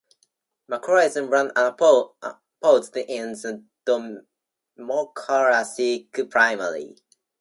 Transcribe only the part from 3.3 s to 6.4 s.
the Democratic